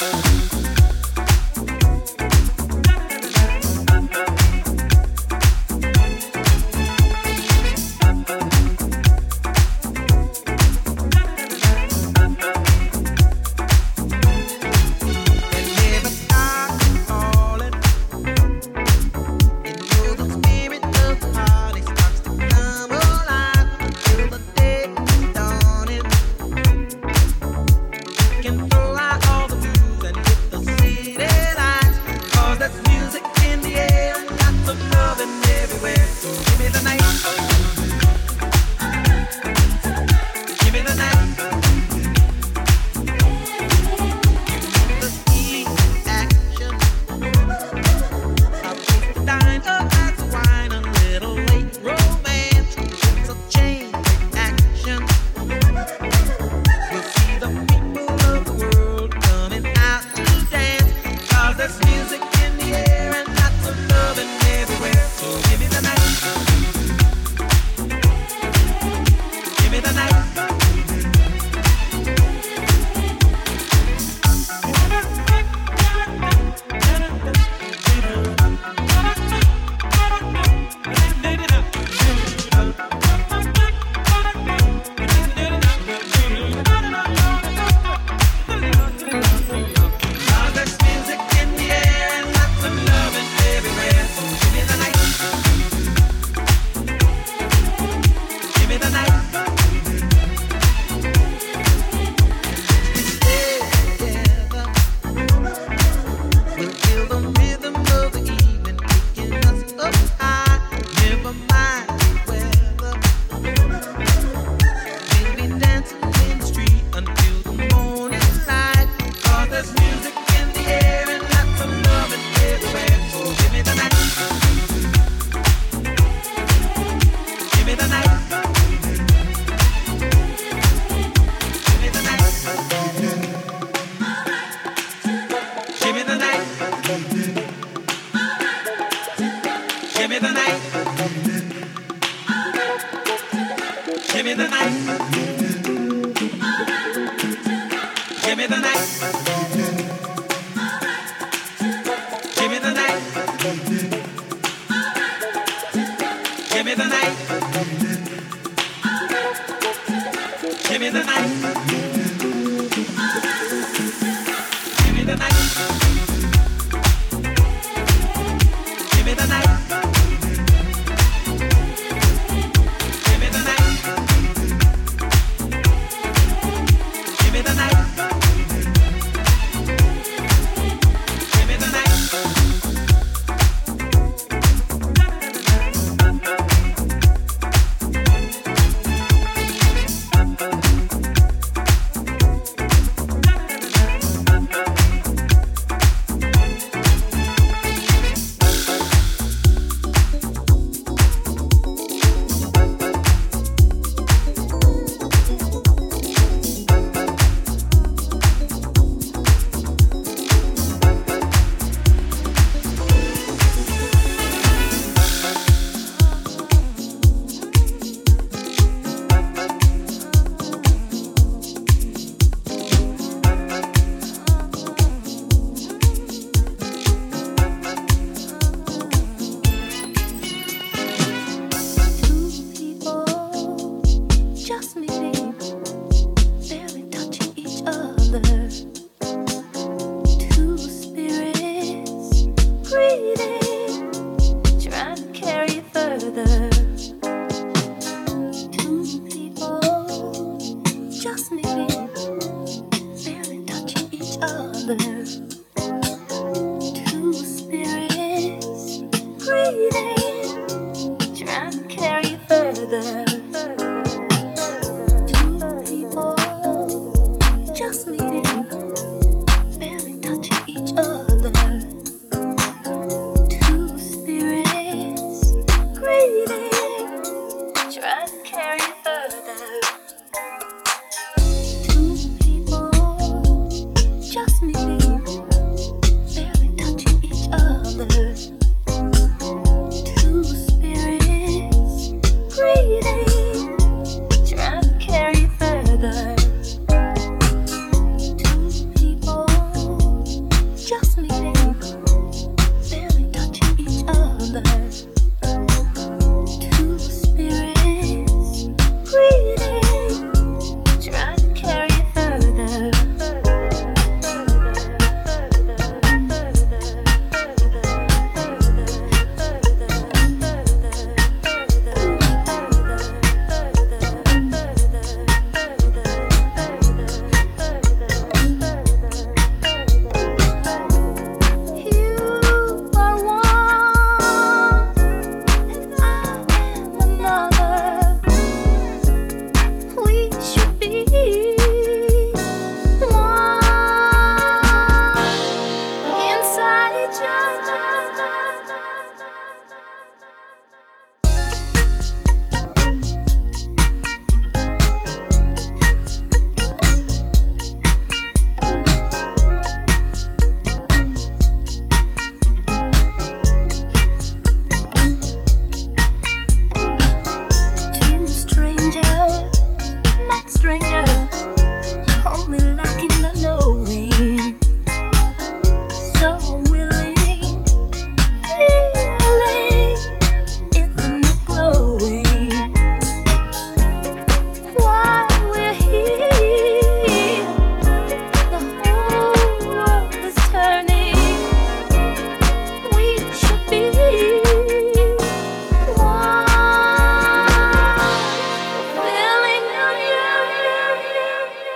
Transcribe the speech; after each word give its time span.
Uh-huh. 0.00 0.27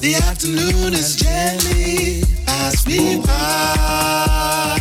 The 0.00 0.14
afternoon 0.14 0.94
is 0.94 1.14
gently 1.14 2.22
passed 2.46 2.88
me 2.88 3.20
by. 3.20 4.78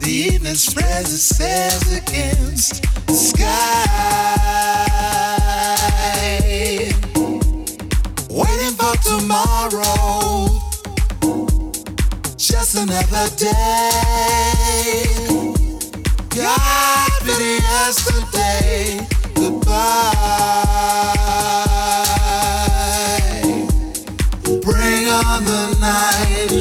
The 0.00 0.10
evening 0.10 0.56
spreads 0.56 1.14
its 1.14 1.22
sails 1.22 1.92
against 1.96 2.82
the 3.06 3.14
sky. 3.14 3.86
Waiting 8.28 8.76
for 8.76 8.94
tomorrow, 9.02 10.48
just 12.36 12.74
another 12.74 13.30
day. 13.36 13.88
God, 16.28 17.26
yesterday, 17.26 19.00
goodbye. 19.34 20.76
ring 25.06 25.14
on 25.14 25.44
the 25.44 25.66
night. 25.80 26.52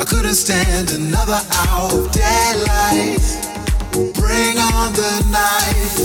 I 0.00 0.04
couldn't 0.04 0.34
stand 0.34 0.90
another 0.92 1.40
hour 1.52 1.90
of 1.92 2.12
daylight. 2.12 3.20
Bring 4.14 4.58
on 4.58 4.92
the 4.94 5.22
night. 5.30 5.96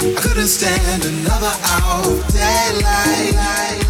I 0.00 0.20
couldn't 0.20 0.48
stand 0.48 1.04
another 1.04 1.52
hour 1.64 2.12
of 2.12 2.32
daylight. 2.32 3.89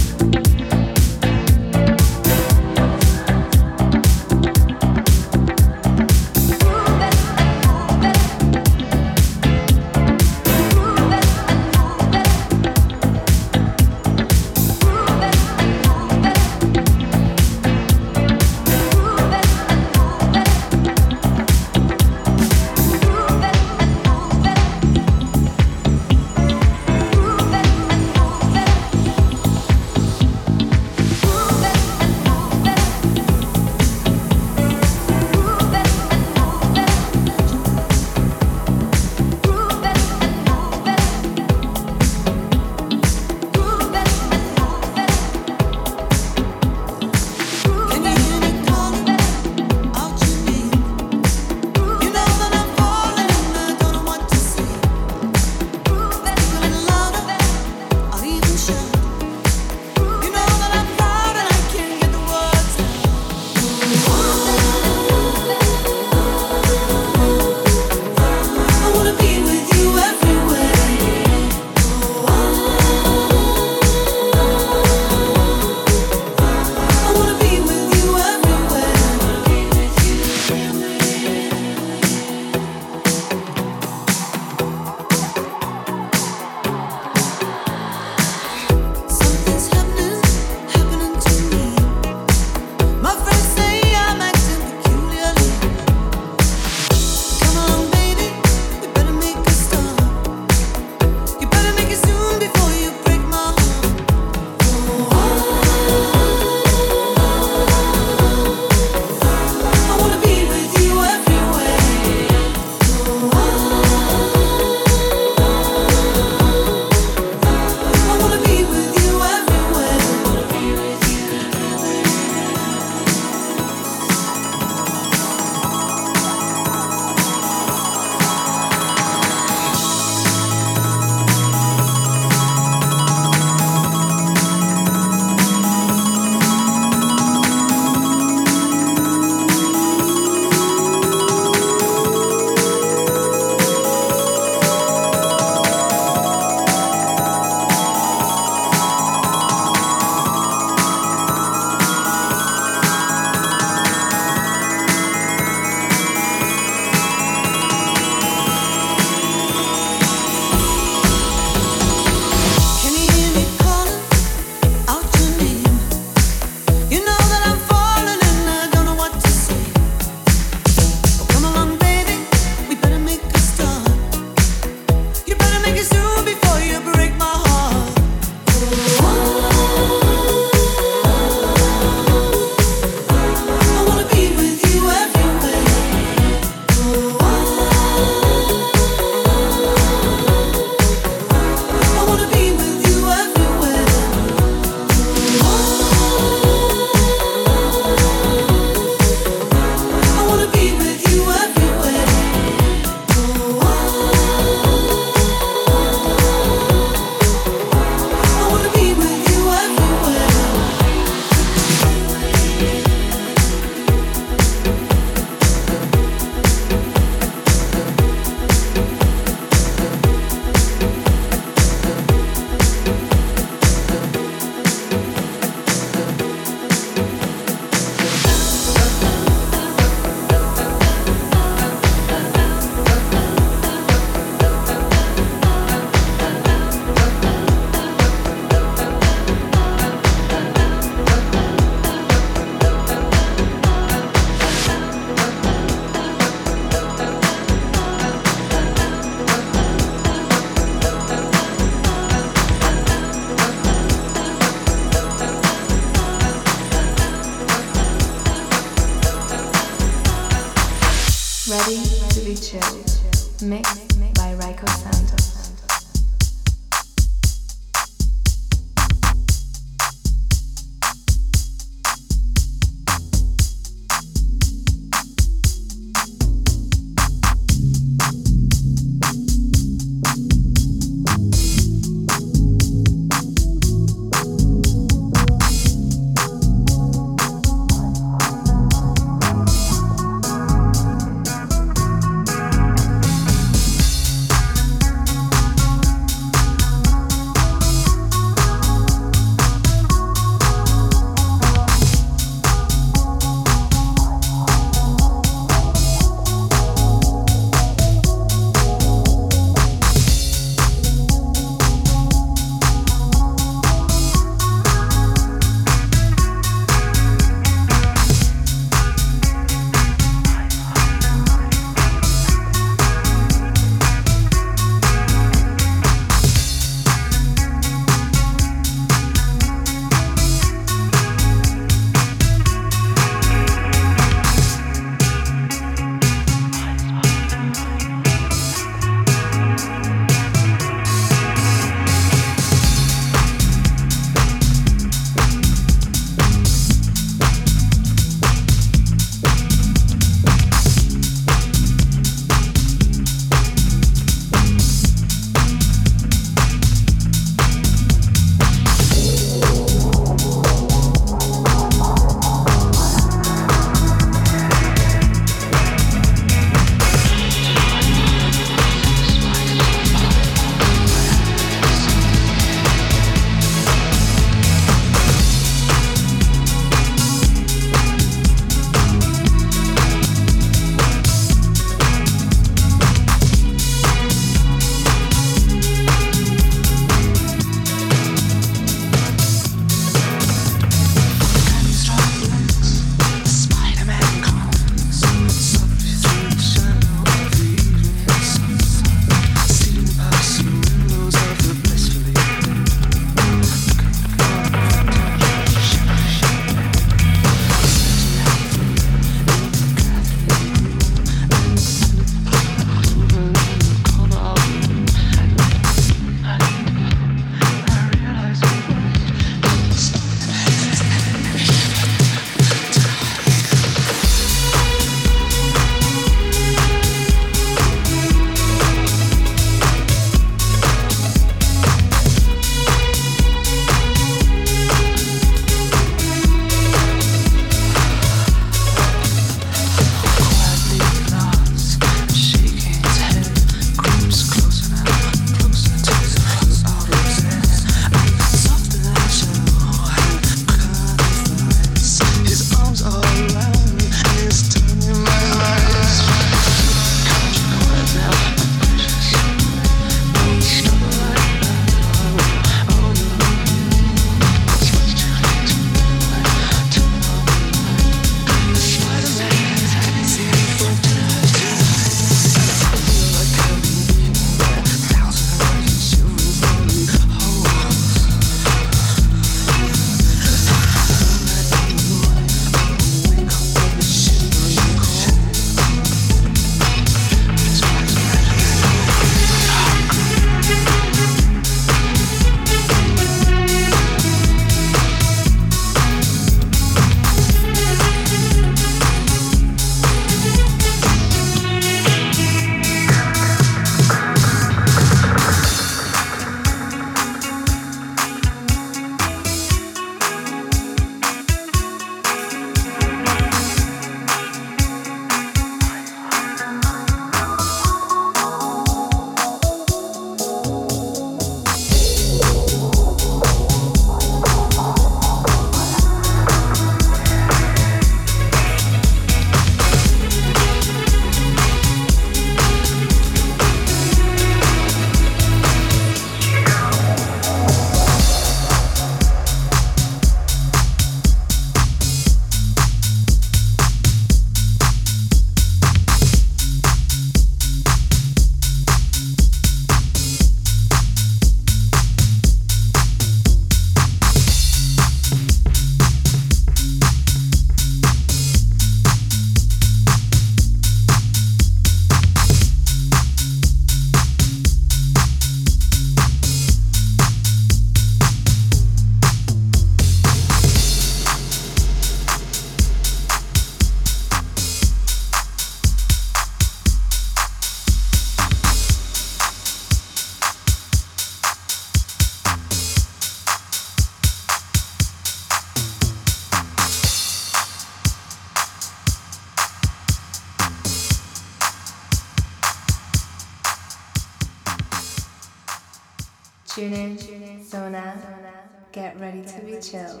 Tune 599.71 600.00